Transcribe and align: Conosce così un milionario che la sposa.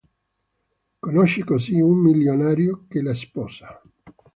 Conosce 0.99 1.43
così 1.43 1.79
un 1.79 1.99
milionario 1.99 2.85
che 2.87 3.01
la 3.03 3.13
sposa. 3.13 3.79